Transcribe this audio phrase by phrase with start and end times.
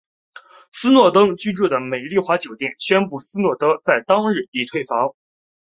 [0.71, 5.13] 斯诺登居住的美丽华酒店宣布斯诺登在当日已经退房。